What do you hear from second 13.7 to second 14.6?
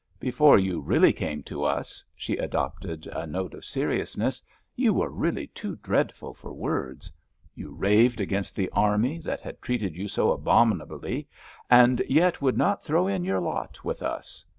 with us.